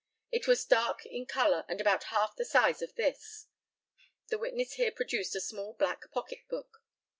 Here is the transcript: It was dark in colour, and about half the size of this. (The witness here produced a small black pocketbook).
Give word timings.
It 0.31 0.47
was 0.47 0.65
dark 0.65 1.05
in 1.05 1.27
colour, 1.27 1.63
and 1.69 1.79
about 1.79 2.05
half 2.05 2.35
the 2.35 2.43
size 2.43 2.81
of 2.81 2.95
this. 2.95 3.45
(The 4.29 4.39
witness 4.39 4.73
here 4.73 4.91
produced 4.91 5.35
a 5.35 5.39
small 5.39 5.73
black 5.75 6.09
pocketbook). 6.11 6.81